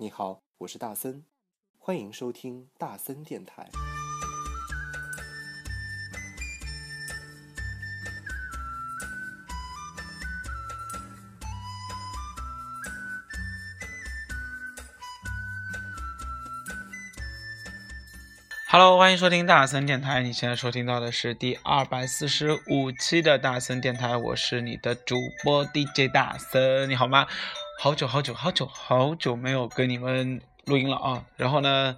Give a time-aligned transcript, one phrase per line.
[0.00, 1.24] 你好，我是大森，
[1.76, 3.68] 欢迎收听大森电台。
[18.70, 20.22] Hello，欢迎收听大森电台。
[20.22, 27.26] 你现在收听到的是第二百四十五期的大森电台，我是你的主播 DJ 大森，你好吗？
[27.80, 31.24] 好久好久好久好久没有跟你们录音了啊！
[31.36, 31.96] 然后呢，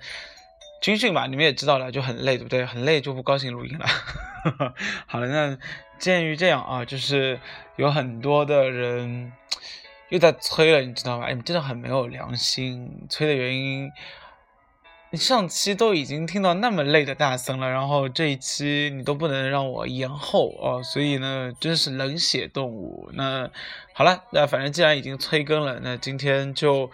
[0.83, 2.67] 军训吧，你们也知道了，就很累，对不对？
[2.67, 3.87] 很累就不高兴录音了。
[5.09, 5.57] 好了，那
[5.99, 7.41] 鉴于这样啊，就是
[7.77, 9.33] 有很多的人
[10.11, 11.25] 又在催了，你知道吧？
[11.25, 13.91] 哎，你真的很没有良心，催的原因。
[15.13, 23.11] 你上期都已经听到那么累的大森了，然后这一期你都不能让我延后哦，所以呢，真是冷血动物。
[23.15, 23.51] 那
[23.93, 26.89] 好了，那反正既然已经催更了，那今天就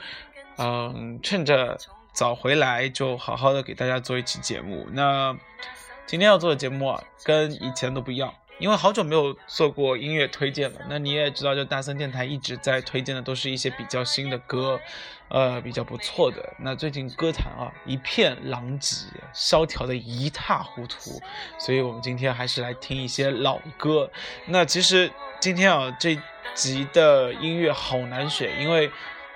[0.56, 1.76] 嗯，趁着
[2.14, 4.86] 早回来，就好好的给大家做一期节目。
[4.92, 5.36] 那
[6.06, 8.32] 今天要做的节目啊，跟以前都不一样。
[8.58, 14.80] 因为好久没有做过音乐推荐了，那你也知道，就大森电台一直在推荐的都是一些比较新的歌，
[15.28, 16.54] 呃，比较不错的。
[16.58, 21.20] 那最近歌坛啊一片狼藉，萧条的一塌糊涂，
[21.58, 24.10] 所以我们今天还是来听一些老歌。
[24.46, 26.18] 那其实今天啊这
[26.54, 28.90] 集的音乐好难选，因为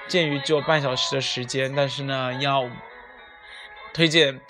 [0.08, 2.70] 鉴于只有半小时的时间，但是呢要
[3.92, 4.40] 推荐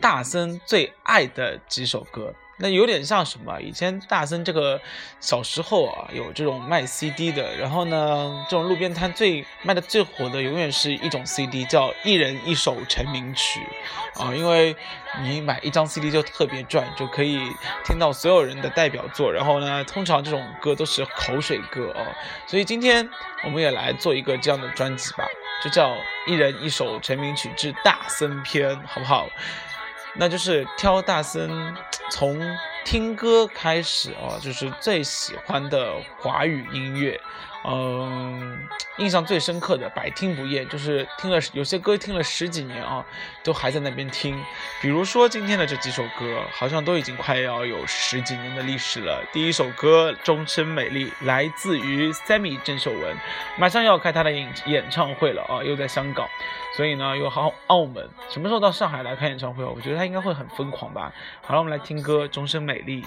[0.00, 2.32] 大森最爱的几首歌。
[2.62, 3.58] 那有点像什么？
[3.60, 4.78] 以前大森这个
[5.18, 13.60] 小时候啊，有这种卖 CD 的，然后呢，这种路边摊最卖的最火的，永远是一种 CD，叫一人一首成名曲
[14.16, 14.76] 啊，因为
[15.22, 17.40] 你买一张 CD 就特别赚，就可以
[17.84, 22.04] 听到所有人的代表作，然后呢，通常这种歌都是口水歌哦，
[22.46, 23.08] 所以今天
[23.42, 25.24] 我们也来做一个这样的专辑吧，
[25.64, 29.26] 就叫一人一首成名曲之大森篇，好不好？
[30.16, 31.48] 那就是挑大森
[32.10, 32.40] 从
[32.84, 37.20] 听歌开始啊，就是最喜欢的华语音乐。
[37.62, 38.58] 嗯，
[38.96, 43.04] 印象最深刻的百听不厌，就是听了有些歌听了十几年啊，
[43.44, 44.42] 都还在那边听。
[44.80, 49.22] 比如说今天的这几首歌，好像都已经快要有十几年的历史了。
[49.30, 53.14] 第一首歌《终身美丽》来自于 Sammy 郑秀文，
[53.58, 56.26] 马上要开他的演演唱会了啊，又在香港，
[56.76, 59.64] 所以呢又好澳门，什么时候到上海来开演唱会？
[59.64, 61.12] 我觉得他应该会很疯狂吧。
[61.42, 63.02] 好了，我们来听歌《终身美丽》。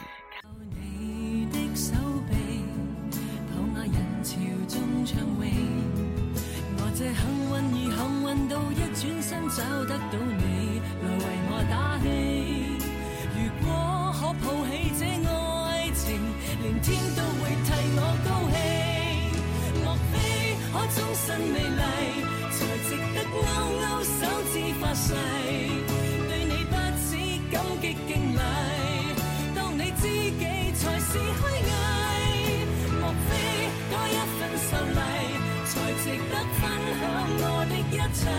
[38.13, 38.29] 我的一切？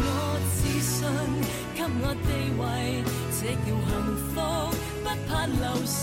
[0.00, 0.02] 我
[0.54, 1.04] 自信，
[1.74, 2.28] 给我地
[2.58, 2.62] 位，
[3.38, 3.90] 这叫幸
[4.28, 4.34] 福，
[5.02, 6.00] 不怕流逝。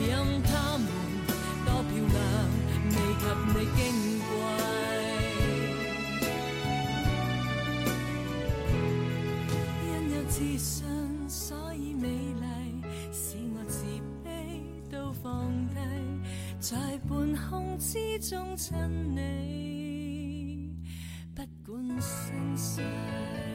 [0.00, 0.06] 任
[0.42, 0.86] 他们
[1.64, 2.16] 多漂亮，
[2.88, 3.78] 未及你矜
[4.28, 4.30] 贵。
[9.84, 10.84] 因有自信，
[11.28, 12.44] 所以美丽，
[13.12, 13.84] 使我自
[14.24, 14.26] 卑
[14.90, 15.76] 都放低，
[16.60, 16.76] 在
[17.08, 17.10] 半
[17.50, 18.74] 空之中亲
[19.14, 19.45] 你。
[21.96, 23.45] inside.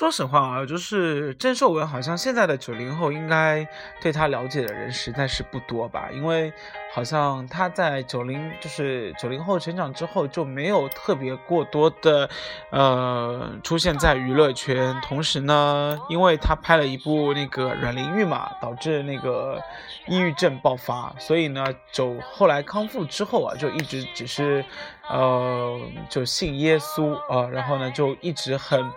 [0.00, 3.68] 说实话啊，就是郑秀文，好像现在的九零后应该
[4.00, 6.08] 对她了解的人实在是不多吧？
[6.10, 6.50] 因为
[6.94, 12.30] 好像她在九零，就是九零后成长之后就没有特别过多的，
[12.70, 14.98] 呃，出现在娱乐圈。
[15.02, 19.60] 同时呢，因为她拍了一部那个阮玲玉嘛，导致那个
[20.06, 24.64] 抑郁症爆发，所以呢，就后来康复之后啊，就一直只是，
[25.10, 25.78] 呃，
[26.08, 28.90] 就信耶稣啊，然后呢，就一直很。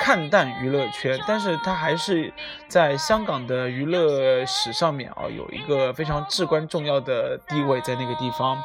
[0.00, 2.32] 看淡娱乐圈，但是他还是
[2.66, 8.56] 在香港的娱乐史上面啊，有一个非常至关重要的地位在那个地方。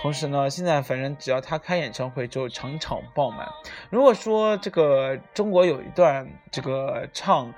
[0.00, 3.48] 同时呢，现在反正只要他开演唱会，就场场爆满。
[3.90, 7.52] 如果说这个中国有一段这个唱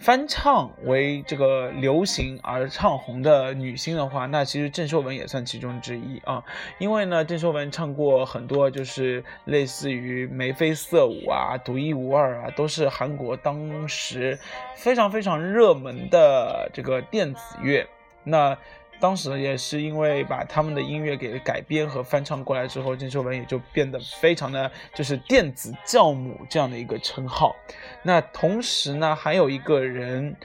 [0.00, 6.42] 翻唱为这个流行而唱红的女星的话，那其实郑秀文也算其中之一啊。
[6.78, 14.38] 因为呢，郑秀文唱过很多就是类似于眉飞色舞啊、独一无二啊，都是韩国当时
[14.74, 17.86] 非常非常热门的这个电子乐。
[18.24, 18.56] 那
[19.00, 27.56] 当时也是因为把他们的音乐给改编和翻唱过来之后，郑秀文也就变得非常的就是电子教母这样的一个称号。
[28.02, 30.36] 那同时呢，还有一个人，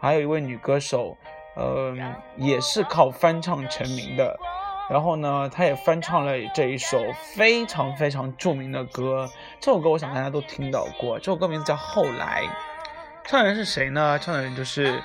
[0.00, 1.16] 还有一位女歌手，
[1.54, 1.94] 呃，
[2.36, 4.36] 也是靠翻唱成名的。
[4.90, 7.00] 然后呢，她也翻唱了这一首
[7.36, 9.30] 非常非常著名的歌。
[9.60, 12.42] 这首歌我想大家都听到过，这首歌名字叫《后来》，
[13.24, 14.18] 唱的人是谁呢？
[14.18, 15.00] 唱的人就是。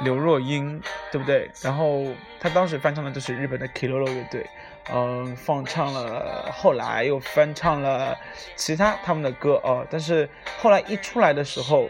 [0.00, 0.80] 刘若英，
[1.10, 1.50] 对不对？
[1.62, 2.04] 然后
[2.40, 4.46] 她当时翻唱的就是日本的 Kilolo 乐队，
[4.92, 8.16] 嗯，放唱了，后来又翻唱了
[8.56, 9.86] 其他他们的歌哦。
[9.90, 11.88] 但是后来一出来的时候，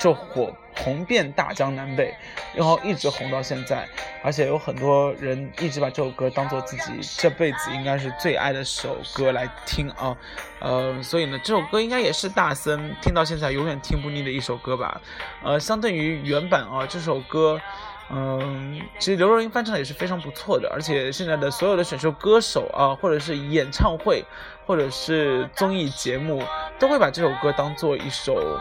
[0.00, 0.52] 就火。
[0.76, 2.14] 红遍大江南北，
[2.54, 3.86] 然后一直红到现在，
[4.22, 10.16] 而且有很多人一直把这首歌当做自己这辈子应该是最爱的首歌来听啊，
[10.60, 15.02] 呃，所以呢，这首歌应该也是大森听到现在永远听不腻的一首歌吧。
[15.42, 17.60] 呃，相对于原版啊，这首歌，
[18.08, 24.24] 嗯，其实刘若英翻唱也是非常不错的，而且现在的所有的选秀歌手啊，或者是演唱会，
[24.64, 26.42] 或者是综艺节目，
[26.78, 28.58] 都会把这首歌当做一首。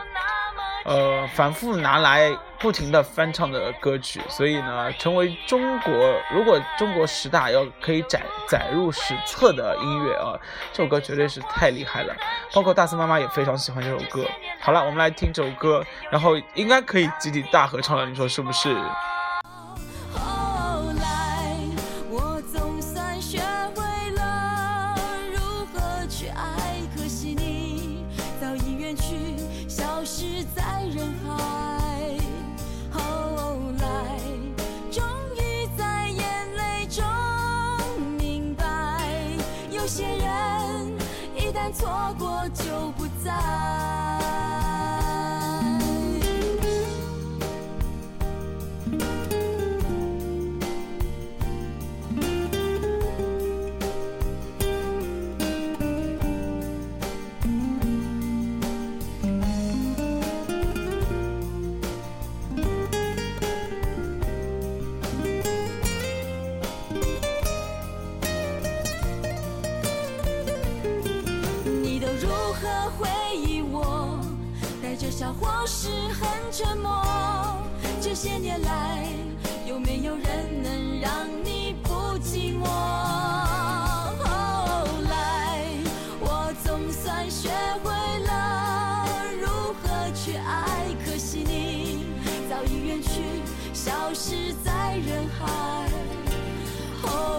[0.86, 5.94] 呃，反复拿来不停的翻唱的歌曲，所以呢，成为中国
[6.34, 10.40] 如果中国十大要可以载载入史册的音乐啊，
[10.72, 12.16] 这首歌绝对是太厉害了。
[12.54, 14.26] 包括大森妈妈也非常喜欢这首歌。
[14.62, 18.76] 好了，我们来听这首歌，然后应该可以集体大合唱了，你说是不是？
[93.90, 95.90] 消失在人海。
[97.02, 97.39] 后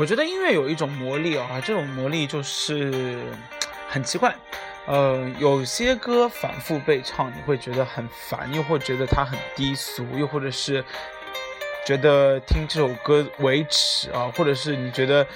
[0.00, 3.22] 我觉得音乐有一种魔力啊，这种魔力就是
[3.86, 4.34] 很奇怪。
[4.86, 10.82] 呃，有些歌反复被唱，你会觉得很烦，又会觉得它很低俗，又或者是。
[11.84, 15.26] 觉得听这首歌为耻啊，或者是你觉得，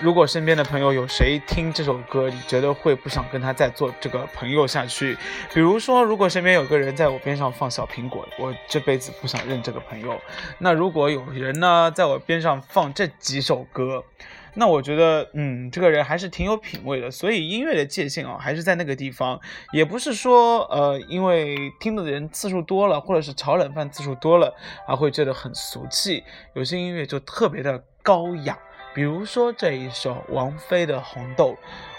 [0.00, 5.16] 如果身边的朋友有谁听这首歌，你觉得会不想跟他再做这个朋友下去？
[5.52, 10.20] 比如说，如果身边有个人在我边上放小苹果，我这辈子不想认这个朋友。
[10.58, 14.04] 那如果有人呢，在我边上放这几首歌。
[14.54, 17.10] 那我觉得，嗯，这个人还是挺有品位的。
[17.10, 19.40] 所以音乐的界限啊，还是在那个地方。
[19.72, 24.54] 也不是说，呃，因为听的人次数多了，或者是炒冷饭次数多了，
[24.86, 26.22] 而会觉得很俗气。
[26.54, 28.58] 有些音乐就特别的高雅，
[28.94, 31.50] 比如说这一首王菲的《红豆》，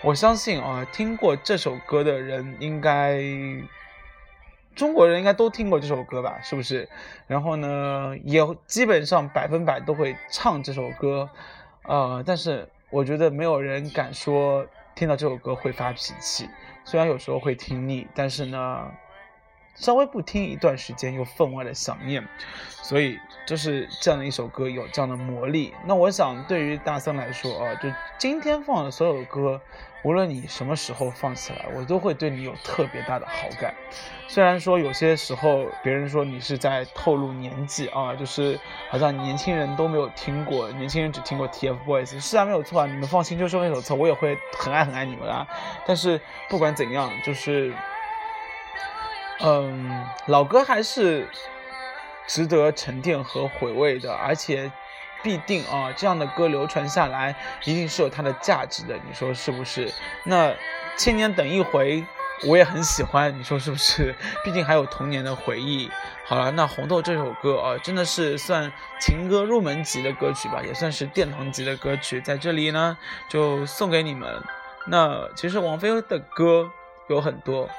[0.02, 3.22] 我相信啊，听过这首歌的人应该。
[4.76, 6.90] 中国人应该都听过这首歌吧，是不是？
[7.28, 11.30] 然后呢，也基本上百分百都会唱这首歌，
[11.88, 14.66] 呃，但是我觉得没有人敢说
[14.96, 16.50] 听到这首歌会发脾气，
[16.84, 18.92] 虽然有时候会听腻，但是呢。
[19.76, 22.26] 稍微不听一段时间，又分外的想念，
[22.82, 25.74] 所以就是这样的一首歌有这样的魔力。
[25.86, 29.62] 那我想，对于大森来说啊，就今天放的所有歌，
[30.04, 33.74] 无论你什么时候放起来，我都会对你有特别大的好感。
[34.28, 45.46] 虽然说有些时候别人说你是在透露年纪啊，就是好像年轻人都没有听过，年轻人只听过 TFBOYS，是啊，没有错啊，你们放心，就说那首歌，我也会很爱很爱你们啊。
[45.86, 47.74] 但是不管怎样，就是。
[49.42, 51.28] 嗯，老歌还是
[52.28, 54.72] 值得沉淀和回味的，而且
[55.22, 59.92] 必定啊，这样的歌流传下来，一定是有它的价值的，你说是不是？
[60.24, 60.54] 那
[60.98, 62.06] 千年等一回，
[62.48, 64.16] 我也很喜欢，你说是不是？
[64.44, 65.92] 毕竟还有童年的回忆。
[66.26, 72.98] 好了，那《红豆》这首歌啊，真的是算情歌入门级的歌曲吧，也算是殿堂级的歌曲，在这里呢
[73.30, 74.42] 就送给你们。
[74.88, 76.72] 那其实王菲的歌
[77.10, 77.70] 有很多。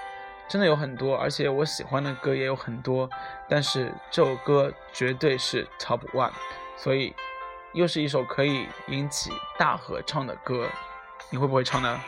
[0.49, 3.09] 真的有很多，而且我喜欢的歌也有很多，
[3.49, 6.31] 但是这首歌绝对是 top one，
[6.77, 7.15] 所以
[7.73, 10.69] 又是一首可以引起大合唱的歌，
[11.31, 12.01] 你会不会唱呢？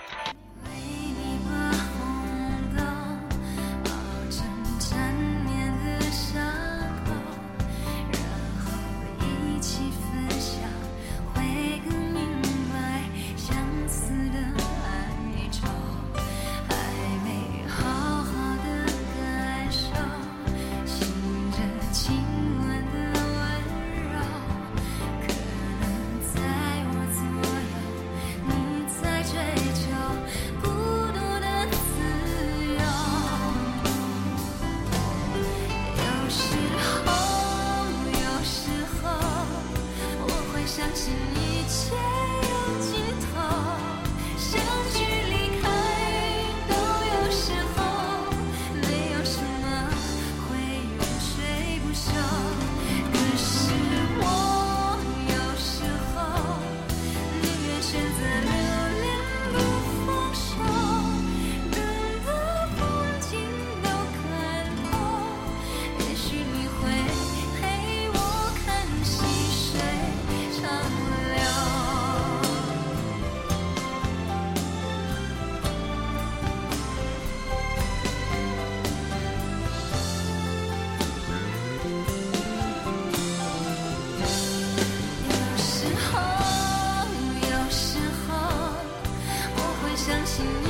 [90.38, 90.67] to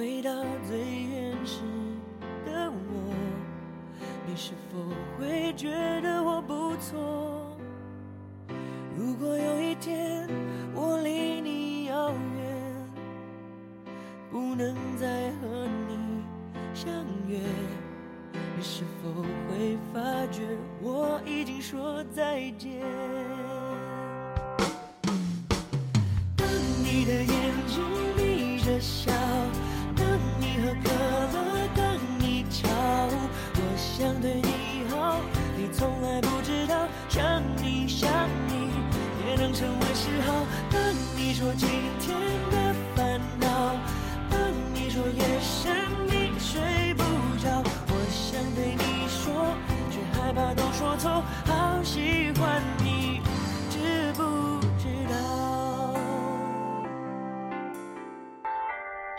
[0.00, 0.30] 回到
[0.66, 1.60] 最原始
[2.46, 3.14] 的我，
[4.26, 4.78] 你是否
[5.18, 5.68] 会觉
[6.00, 7.54] 得我不错？
[8.96, 10.26] 如果有一天
[10.74, 12.56] 我离你遥远，
[14.30, 15.06] 不能再
[35.80, 38.06] 从来不知道，想你想
[38.48, 38.68] 你
[39.26, 40.44] 也能成为嗜好。
[40.70, 40.78] 当
[41.16, 42.14] 你说今天
[42.50, 43.48] 的烦恼，
[44.30, 44.38] 当
[44.74, 45.74] 你说夜深
[46.06, 47.02] 你睡不
[47.42, 49.32] 着，我想对你说，
[49.90, 51.22] 却害怕都说错。
[51.46, 53.22] 好喜欢你，
[53.70, 55.94] 知不知道？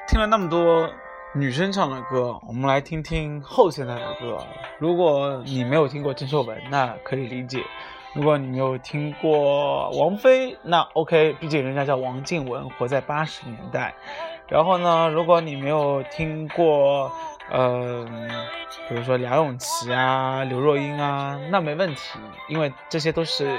[0.07, 0.87] 听了那么多
[1.33, 4.37] 女生唱的歌，我们来听听后现代的歌。
[4.81, 7.59] 如果你没有听过郑秀文，那可以理解；
[8.15, 13.93] 如果你没有听过王菲，那 OK，毕竟人家叫王静文，活在八十年代。
[14.47, 17.11] 然后呢，如果你没有听过，
[17.51, 18.07] 嗯、
[18.89, 22.17] 比如说梁咏琪啊、刘若英啊，那没问题，
[22.49, 23.55] 因为这些都是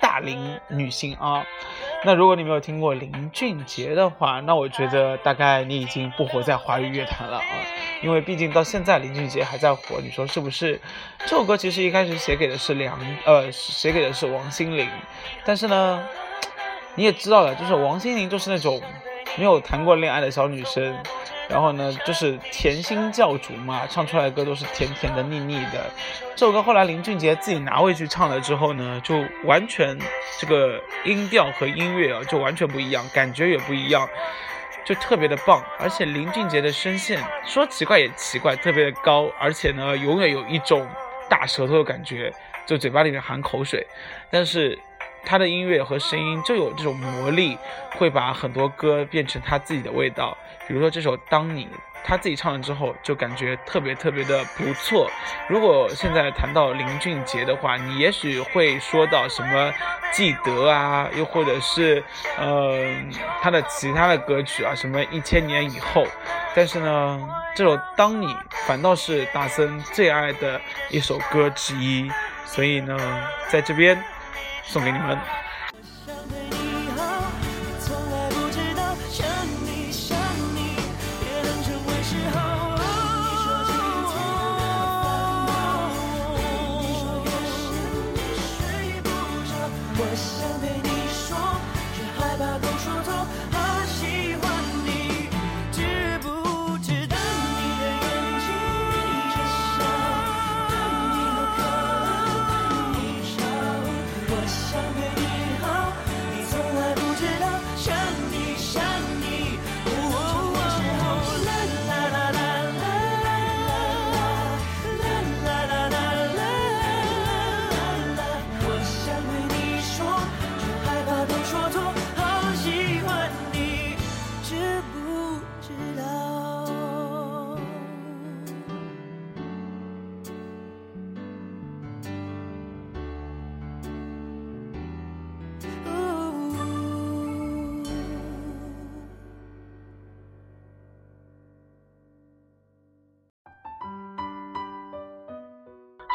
[0.00, 1.44] 大龄女性啊。
[2.02, 7.44] 那如果你没有听过林俊杰的话，那我觉得大概你已经不活在华语乐坛了啊，
[8.02, 10.80] 因为毕竟到现在林俊杰还在活，你说是不是？
[11.18, 14.88] 这首歌其实一开始写给的是梁，呃，写给的是王心凌，
[15.44, 16.02] 但是呢，
[16.94, 18.80] 你也知道了，就是王心凌就是那种
[19.36, 20.96] 没有谈过恋爱的小女生，
[21.50, 25.84] 然后呢，就是甜心教主嘛，唱出来的歌都是甜甜的、腻腻的。
[26.36, 29.98] 这首歌后来林俊杰自己拿回去唱了之后呢，就完全
[30.38, 34.08] 这个音调和音乐啊，就完全不一样，感觉也不一样，
[34.84, 35.60] 就特别的棒。
[35.78, 40.88] 而且林俊杰的声线说奇怪也奇怪，特别的高，而且呢，永远有一种
[41.28, 42.32] 大舌头的感觉，
[42.64, 43.84] 就嘴巴里面含口水，
[44.30, 44.78] 但是。
[45.22, 47.58] 他的音乐和声音就有这种魔力，
[47.98, 50.34] 会把很多歌变成他自己的味道。
[50.70, 51.66] 比如说这首《当你》，
[52.04, 55.10] 他自己唱了之后，就感觉特别特别的不错。
[55.48, 59.74] 如果现在谈到林俊杰的话，你也许会说到什么
[60.12, 62.00] 记得啊，又或者是
[62.38, 62.78] 呃
[63.42, 66.06] 他的其他的歌曲啊，什么一千年以后。
[66.54, 68.26] 但是呢，这首《当你》
[68.68, 72.08] 反倒是大森最爱的一首歌之一，
[72.44, 72.96] 所以呢，
[73.48, 74.00] 在这边。
[74.62, 75.18] 送给你们。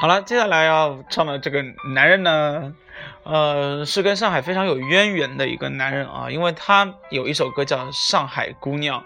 [0.05, 1.65] 好了，接下来要唱的这个
[1.95, 2.75] 男人呢，
[3.23, 8.99] 呃，是跟上海非常有渊源的一个男人啊，因为他有一首歌叫《上海姑娘》，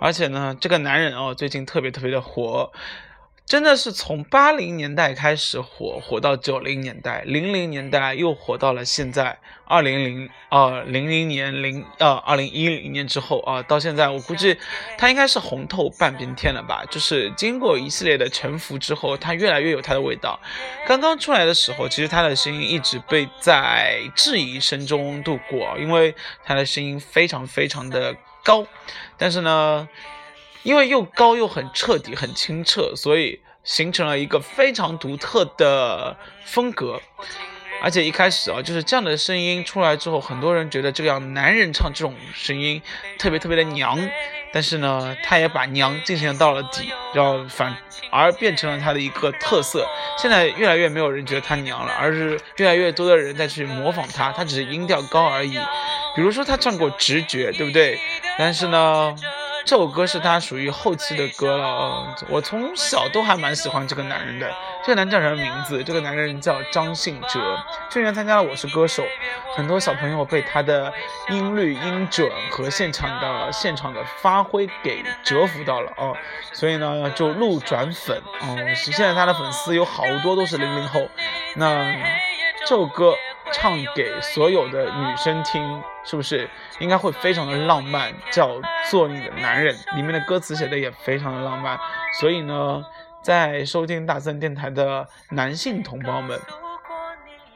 [0.00, 2.72] 而且呢，这个男人哦，最近特别特别的火。
[3.50, 14.56] 真的是从八零年代开始火，火到九零年代，零零年代又火到了现在二零零呃零零年零呃二零一零年之后啊，到现在我估计
[14.96, 16.84] 他应该是红透半边天了吧。
[16.88, 20.38] 就是经过一系列的沉浮之后，他越来越有他的味道。
[20.86, 28.64] 刚刚出来的时候，其实他的声音一直被在质疑声中度过，因为他的声音非常非常的高，
[29.18, 29.88] 但是呢。
[30.62, 37.00] 因为又高又很彻底、很清澈，所以形成了一个非常独特的风格。
[37.82, 42.82] 而且一开始啊，就是这样的声音出来之后，很多人觉得这样男人唱这种声音
[43.18, 43.98] 特别特别的娘，
[44.52, 47.74] 但是呢，他也把娘进行到了底，然后反
[48.10, 49.86] 而变成了他的一个特色。
[50.18, 55.58] 现在越来越没有人觉得他娘了，而是越来越多的人在去模仿他，他只是音调高而已。
[56.14, 57.98] 比如说他唱过《直觉》，对不对？
[58.36, 59.16] 但是呢。
[59.64, 64.50] 这首歌是他属于后期的歌了，我从小都还蛮喜欢这个男人的。
[64.82, 65.84] 这个男人叫什么名字？
[65.84, 67.38] 这个男人叫张信哲，
[67.90, 69.02] 去年参加了《我是歌手》，
[69.54, 70.92] 很多小朋友被他的
[71.28, 76.16] 音律、音准和现场的现场的发挥给折服到了哦，
[76.52, 81.00] 所以呢就路转粉哦，现在他的粉丝有好多都是零零后。
[81.56, 81.94] 那
[82.60, 83.14] 这首歌。
[83.52, 88.12] 唱给所有的女生听，是不是应该会非常的浪漫？
[88.30, 88.60] 叫
[88.90, 91.78] 做你的男人，里面的歌词写的也非常的浪漫。
[92.20, 92.84] 所以呢，
[93.22, 96.40] 在收听大森电台的男性同胞们，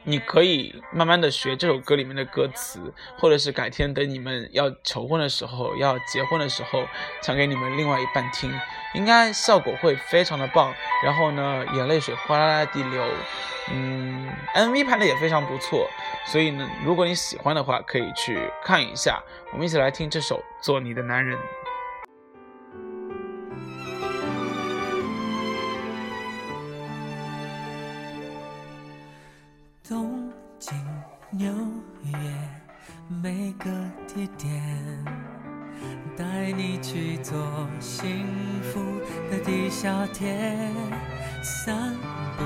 [0.07, 6.87] 你可以慢慢的学这首歌里面的歌词，或者是改天等你们要求婚的时候、要结婚的时候，
[7.23, 8.53] 唱给你们另外一半听，
[8.93, 10.71] 应该效果会非常的棒。
[11.03, 13.03] 然后呢，眼泪水哗啦啦地流，
[13.73, 15.89] 嗯，MV 拍的也非常不错。
[16.27, 19.23] 所以呢，如果你喜欢的话，可以去看一下。
[19.51, 21.35] 我们一起来听这首《做你的男人》。
[33.25, 33.71] 每个
[34.07, 34.61] 地点，
[36.15, 37.35] 带你去做
[37.79, 38.27] 幸
[38.61, 38.79] 福
[39.31, 40.69] 的地下铁，
[41.41, 41.91] 散
[42.37, 42.43] 步、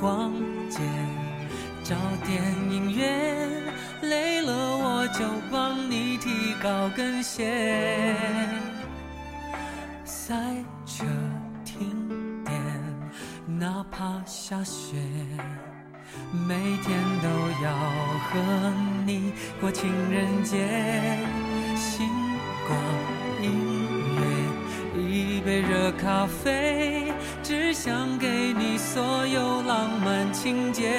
[0.00, 0.32] 逛
[0.70, 0.80] 街，
[1.84, 3.62] 找电影院，
[4.00, 8.16] 累了我就帮你提高跟鞋，
[10.02, 10.34] 赛
[10.86, 11.04] 车、
[11.62, 12.58] 停电，
[13.46, 14.96] 哪怕下雪。
[16.32, 17.28] 每天都
[17.64, 17.72] 要
[18.28, 18.72] 和
[19.06, 20.68] 你过情人节，
[21.76, 22.08] 星
[22.66, 22.78] 光
[23.40, 23.44] 音
[24.16, 30.90] 乐，一杯热咖啡，只想给你所有浪漫情节，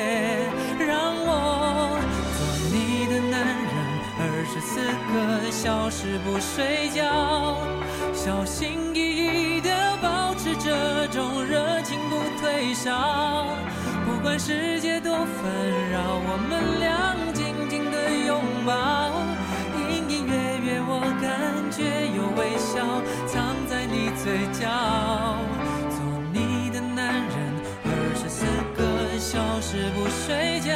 [0.79, 1.99] 让我
[2.37, 2.39] 做
[2.71, 3.75] 你的男人，
[4.19, 4.79] 二十四
[5.11, 7.57] 个小时不睡觉，
[8.13, 8.97] 小心翼
[9.57, 9.69] 翼地
[10.01, 13.55] 保持这种热情不退烧。
[14.27, 19.09] 不管世界多纷扰，我们俩紧紧的拥抱，
[19.79, 20.35] 隐隐约
[20.65, 21.31] 约我感
[21.71, 22.75] 觉有微笑
[23.25, 24.67] 藏在你嘴角。
[25.89, 30.75] 做你的男人，二十四个小时不睡觉，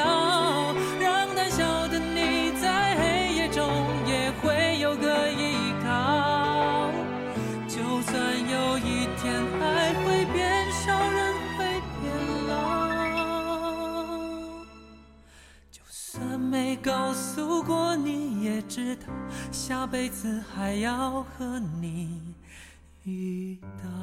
[19.91, 22.33] 辈子还要和你
[23.03, 24.00] 遇到。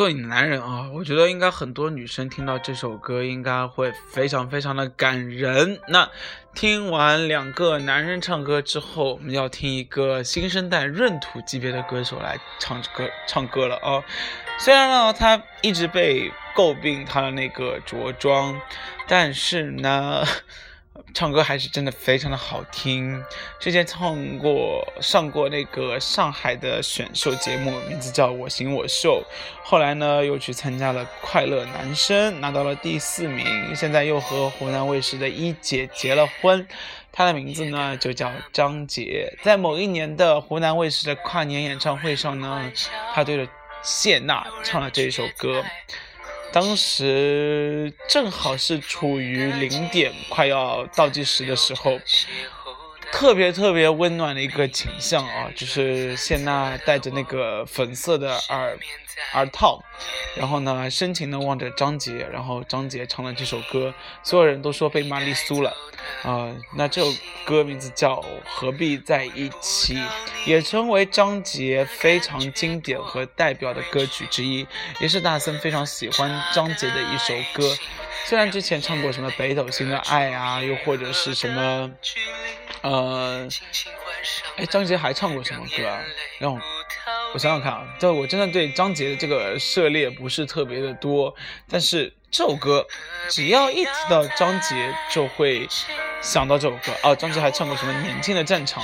[0.00, 5.78] 做你男人啊，我觉得应该很多女生听到这首歌，应该会非常非常的感人。
[5.88, 6.08] 那
[6.54, 14.02] 听完两个男人唱歌之后，我们要听一个新生代闰土级别的歌手来唱歌唱歌了啊。
[14.58, 18.58] 虽然呢，他一直被诟病他的那个着装，
[19.06, 20.24] 但是呢。
[21.12, 23.22] 唱歌还是真的非常的好听，
[23.58, 29.22] 之前唱过上过那个上海的选秀节目，名字叫我行我秀，
[29.62, 36.66] 后来呢又去参加了快乐男声，拿到了第四名，现在又和湖南卫视的一姐结了婚，
[37.12, 42.70] 她的名字呢就叫张杰，在某一年的湖南卫视的跨年演唱会上呢，
[43.14, 43.50] 她对着
[43.82, 45.64] 谢娜唱了这一首歌。
[46.52, 51.98] 当时正好是处于零点快要倒计时的时候，
[53.12, 58.76] 特别特别温暖的一个景象啊，就是谢娜戴着那个粉色的耳
[59.34, 59.82] 耳套，
[60.36, 63.92] 然后呢深情地望着张杰，然后张杰唱了这首歌，
[64.22, 65.74] 所有人都说被玛丽苏了。
[66.22, 67.08] 啊，那这首
[67.44, 69.94] 歌名字叫《何必在一起》，
[70.46, 74.66] 也成为张杰非常经典和代表的歌曲之一，
[75.00, 77.76] 也是大森非常喜欢张杰的一首歌。
[78.24, 81.90] 虽然之前唱过什么《北斗星的爱》啊，又或者是什么，
[82.82, 83.46] 呃，
[84.56, 86.00] 哎，张杰还唱过什么歌啊？
[86.38, 86.60] 让我
[87.32, 91.34] 我想想看啊，这我真的对张杰的这个涉猎不是特别的多，
[91.68, 92.84] 但是这首歌，
[93.28, 95.68] 只要一提到张杰，就会
[96.20, 97.14] 想到这首歌哦。
[97.14, 98.82] 张杰还唱过什么《年轻的战场》，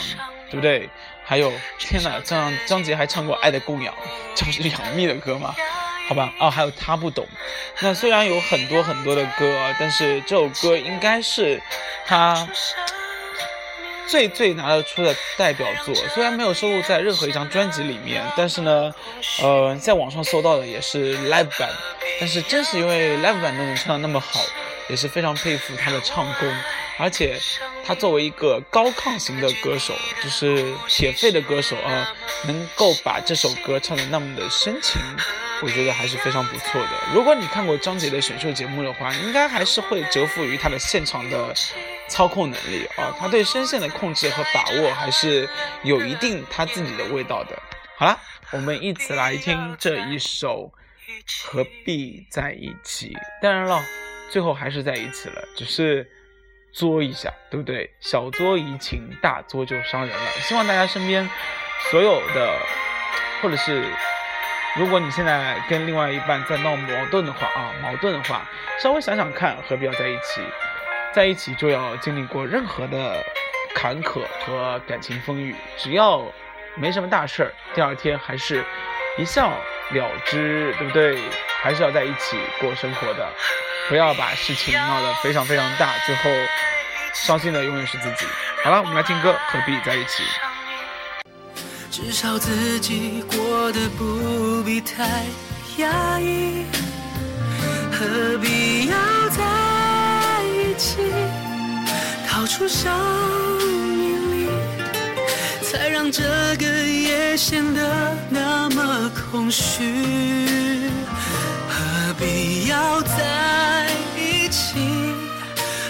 [0.48, 0.88] 对不对？
[1.24, 3.92] 还有天哪，张张杰还唱过《爱的供养》，
[4.36, 5.54] 这不是杨幂的歌吗？
[6.08, 7.26] 好吧，哦，还有他不懂。
[7.80, 11.60] 那虽然有很多很多的歌，但是这首歌应该是
[12.06, 12.48] 他
[14.08, 15.94] 最最拿得出的代表作。
[16.14, 18.94] 虽然没有收录在任何一张专辑里面，但是呢，
[19.42, 21.68] 呃，在网上搜到的也是 live 版。
[22.18, 24.40] 但是正是因为 live 版都能唱得那么好，
[24.88, 26.48] 也是非常佩服他的唱功。
[26.98, 27.38] 而且
[27.84, 29.92] 他作为一个高亢型的歌手，
[30.22, 32.10] 就是铁肺的歌手啊，
[32.46, 34.98] 能够把这首歌唱得那么的深情。
[35.62, 36.90] 我觉得还是非常不错的。
[37.14, 41.54] 如果你看过张杰的选秀节目的话，应该还是会折服于他的现场的
[42.08, 45.48] 操控能力啊，他对声线的控制和把握还是
[45.82, 47.56] 有一定他自己的味道的。
[47.96, 48.18] 好了，
[48.52, 50.72] 我们一起来听这一首
[51.44, 53.14] 《何必在一起》。
[53.42, 53.82] 当然了，
[54.30, 56.10] 最后还是在一起了，只是
[56.72, 57.90] 作一下，对不对？
[58.00, 60.30] 小作怡情，大作就伤人了。
[60.40, 61.28] 希望大家身边
[61.90, 62.58] 所有的，
[63.42, 63.84] 或者是。
[64.78, 68.46] 如果你现在跟另外一半在闹矛盾的话啊，矛盾的话，
[68.78, 70.42] 稍微想想看，何必要在一起？
[71.16, 73.24] 在一起就要经历过任何的
[73.74, 76.22] 坎坷和感情风雨，只要
[76.74, 78.62] 没什么大事儿，第二天还是
[79.16, 79.56] 一笑了
[80.26, 81.18] 之，对不对？
[81.62, 83.26] 还是要在一起过生活的，
[83.88, 86.30] 不要把事情闹得非常非常大，最后
[87.14, 88.26] 伤心的永远是自己。
[88.62, 90.22] 好了，我们来听歌，何必在一起？
[91.90, 95.24] 至少自己过得不必太
[95.78, 96.66] 压抑，
[97.90, 98.96] 何必要
[99.30, 99.42] 在
[100.76, 100.98] 起？
[102.28, 102.92] 掏出生
[103.96, 104.48] 命里，
[105.62, 106.22] 才让这
[106.58, 110.90] 个夜显得那么空虚。
[111.68, 114.78] 何必要在一起？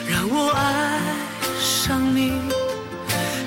[0.09, 1.01] 让我爱
[1.61, 2.33] 上你，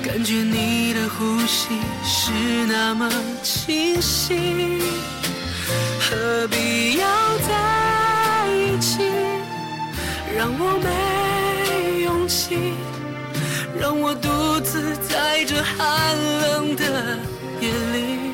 [0.04, 1.68] 感觉你的呼吸。
[2.04, 2.32] 是
[2.66, 3.10] 那么
[3.42, 4.78] 清晰，
[5.98, 7.06] 何必要
[7.48, 9.00] 在一起？
[10.36, 10.88] 让我没
[12.30, 12.76] 心，
[13.76, 17.18] 让我独自在这寒冷的
[17.60, 18.30] 夜里，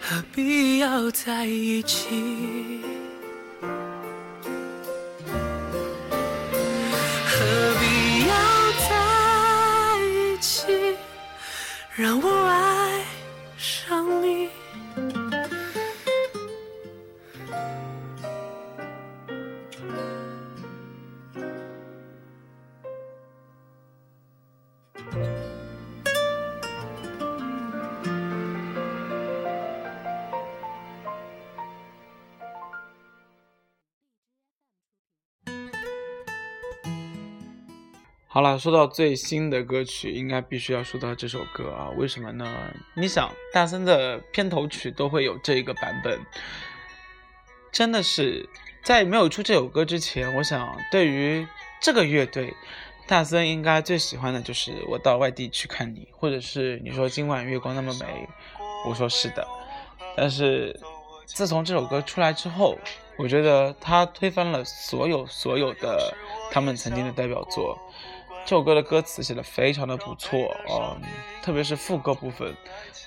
[0.00, 2.80] 何必要在一起？
[7.26, 7.36] 何
[7.80, 8.32] 必要
[8.88, 8.88] 在
[10.04, 10.96] 一起？
[11.96, 12.30] 让我
[38.32, 41.90] 好了，说到最新的歌曲，应该必须要说到这首歌啊？
[41.96, 42.46] 为什么呢？
[42.94, 46.20] 你想，大森的片头曲都会有这一个版本，
[47.72, 48.48] 真的是
[48.84, 51.44] 在没有出这首歌之前，我想对于
[51.80, 52.54] 这个乐队，
[53.04, 58.28] 大森应该最喜欢的就是《我到外地去看你》，或者是你说今晚月光那么美，
[58.86, 59.44] 我说是的。
[60.16, 60.78] 但是
[61.26, 62.78] 自从这首歌出来之后，
[63.18, 66.16] 我觉得他推翻了所有所有的
[66.52, 67.76] 他们曾经的代表作。
[68.50, 71.00] 这首歌的歌词写的非常的不错哦，
[71.40, 72.52] 特别是副歌部分。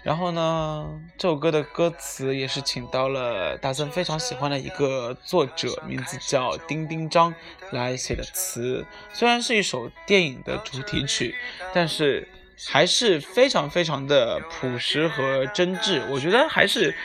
[0.01, 7.35] 然后呢，这首歌的歌词也是请到了大森非常喜欢的一个作者，名字叫丁丁张
[7.71, 8.85] 来写的词。
[9.11, 11.35] 虽然是一首电影的主题曲，
[11.73, 12.25] 但是
[12.69, 16.01] 还是非常非常的朴实和真挚。
[16.09, 16.95] 我觉得还是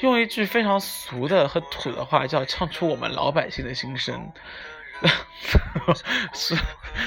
[0.00, 4.32] 用一句非常俗的和土的话，叫唱出我们老百姓的心声。
[6.32, 6.56] 是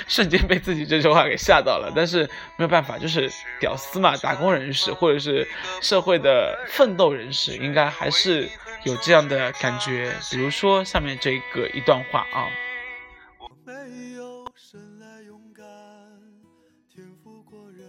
[0.08, 2.24] 瞬间被自己这句话给吓到了，但是
[2.58, 5.48] 没有办法，就是屌丝嘛，打工人士或者是
[5.82, 8.50] 社会的奋斗人士，应该还是
[8.84, 10.14] 有这样的感觉。
[10.30, 12.48] 比如说下面这个一段话啊。
[13.40, 13.74] 我没
[14.16, 15.66] 有生来勇敢，
[16.94, 17.80] 天赋过人，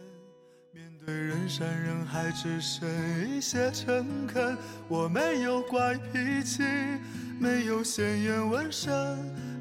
[0.73, 2.88] 面对人山人海只剩
[3.29, 4.57] 一些诚恳。
[4.88, 6.62] 我没有怪脾气，
[7.40, 8.92] 没有鲜艳纹身。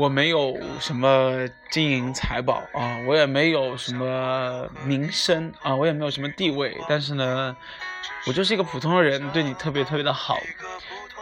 [0.00, 7.54] 我没有什么金银财宝啊，我也没有什么名声啊，我也没有什么地位，但是呢，
[8.26, 10.38] 我就是一个普通的人，对你特别特别的好。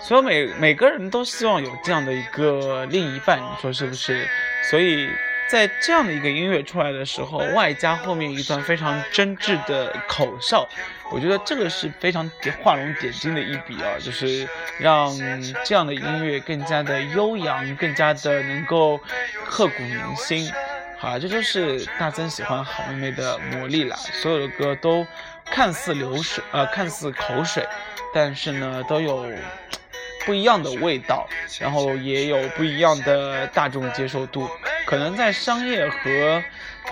[0.00, 4.24] 所以每每个人都希望有这样的一个另一半，你说是不是？
[4.70, 5.08] 所以
[5.48, 10.68] 在这样的一个音乐出来的时候，外加后面一段非常真挚的口哨，
[11.10, 14.46] 我觉得这个是非常点画龙点睛的一笔啊，就是
[14.78, 15.10] 让
[15.64, 19.00] 这样的音乐更加的悠扬，更加的能够
[19.46, 20.52] 刻骨铭心。
[20.98, 23.96] 好，这就是大森喜欢好妹妹的魔力了。
[23.96, 25.06] 所有的歌都
[25.46, 27.66] 看似流水，呃，看似口水，
[28.12, 29.26] 但是呢，都有
[30.28, 31.26] 不一样的味道，
[31.58, 34.46] 然后也有不一样的大众接受度。
[34.84, 36.44] 可能在商业和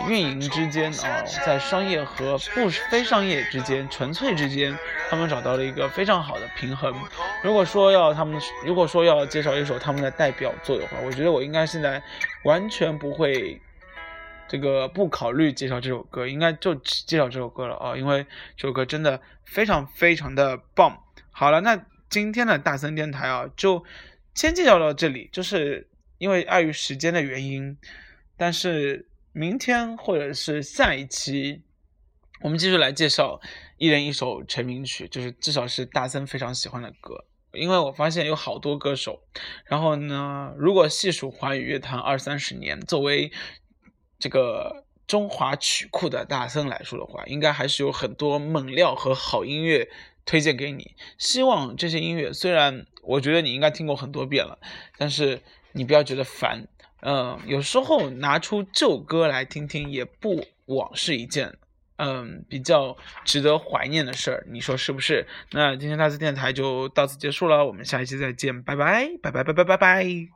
[0.09, 4.75] 运营之间啊，在商业和不非商业之间，纯粹之间，
[5.11, 6.95] 他们找到了一个非常好的平衡。
[7.43, 12.03] 如果说要他们，如果说要介绍一首他们的代表作的话，我觉得我应该现在
[12.45, 13.61] 完全不会。
[14.49, 18.25] 这个不考虑介绍这首歌，应该就介绍这首歌了啊，因为
[18.57, 21.03] 这首歌真的非常非常的棒。
[21.33, 21.77] 好了，那
[22.09, 23.85] 今天的大森电台啊，就
[24.35, 25.89] 先介绍到这里，就是
[26.19, 27.77] 因为碍于时间的原因，
[28.37, 31.63] 但是明天或者是下一期，
[32.41, 33.41] 我们继续来介绍
[33.77, 37.25] 一人一首成名曲，就是至少是大森非常喜欢的歌。
[37.53, 39.23] 因为我发现有好多歌手，
[39.65, 43.33] 然后呢，如果细数华语乐坛二三十年，作为
[44.19, 49.89] 这个中华曲库的大森来说的话，应该还是有很多猛料和好音乐
[50.27, 50.95] 推荐给你。
[51.17, 54.59] 希望这些音乐虽然我觉得你应该听过很多遍了，
[54.99, 55.41] 但是
[55.73, 56.67] 你不要觉得烦。
[57.01, 61.57] 嗯，有时候拿出旧歌来听听，也不枉是一件
[61.99, 64.47] 嗯比较值得怀念的事儿。
[64.51, 65.29] 你说是不是？
[65.53, 70.36] 那今天大森电台就到此结束了，我们下一期再见，拜拜，拜拜拜拜拜拜。